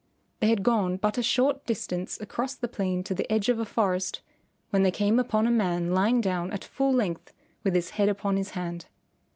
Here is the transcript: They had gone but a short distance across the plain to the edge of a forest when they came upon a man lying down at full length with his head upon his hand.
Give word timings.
They 0.39 0.47
had 0.49 0.63
gone 0.63 0.97
but 0.97 1.19
a 1.19 1.21
short 1.21 1.67
distance 1.67 2.19
across 2.19 2.55
the 2.55 2.67
plain 2.67 3.03
to 3.03 3.13
the 3.13 3.31
edge 3.31 3.49
of 3.49 3.59
a 3.59 3.65
forest 3.65 4.21
when 4.71 4.81
they 4.81 4.89
came 4.89 5.19
upon 5.19 5.45
a 5.45 5.51
man 5.51 5.93
lying 5.93 6.21
down 6.21 6.51
at 6.51 6.63
full 6.63 6.91
length 6.91 7.33
with 7.63 7.75
his 7.75 7.91
head 7.91 8.09
upon 8.09 8.35
his 8.37 8.49
hand. 8.57 8.87